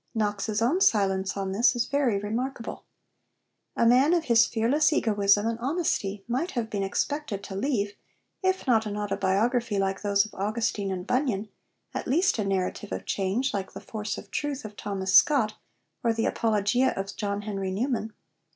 Knox's 0.15 0.63
own 0.63 0.81
silence 0.81 1.37
on 1.37 1.51
this 1.51 1.75
is 1.75 1.85
very 1.85 2.17
remarkable. 2.17 2.85
A 3.75 3.85
man 3.85 4.15
of 4.15 4.23
his 4.23 4.47
fearless 4.47 4.91
egoism 4.91 5.45
and 5.45 5.59
honesty 5.59 6.23
might 6.27 6.49
have 6.57 6.71
been 6.71 6.81
expected 6.81 7.43
to 7.43 7.55
leave, 7.55 7.93
if 8.41 8.65
not 8.65 8.87
an 8.87 8.97
autobiography 8.97 9.77
like 9.77 10.01
those 10.01 10.25
of 10.25 10.33
Augustine 10.33 10.91
and 10.91 11.05
Bunyan, 11.05 11.49
at 11.93 12.07
least 12.07 12.39
a 12.39 12.43
narrative 12.43 12.91
of 12.91 13.05
change 13.05 13.53
like 13.53 13.73
the 13.73 13.79
Force 13.79 14.17
of 14.17 14.31
Truth 14.31 14.65
of 14.65 14.75
Thomas 14.75 15.13
Scott, 15.13 15.53
or 16.03 16.13
the 16.13 16.25
Apologia 16.25 16.95
of 16.97 17.15
John 17.15 17.43
Henry 17.43 17.69
Newman. 17.69 18.11